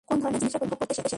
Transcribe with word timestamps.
কোন 0.07 0.17
ধরনের 0.21 0.39
জিনিসের 0.41 0.59
প্রতি 0.59 0.63
টান 0.69 0.75
অনুভব 0.75 0.79
করতে 0.89 0.95
সে? 0.97 1.03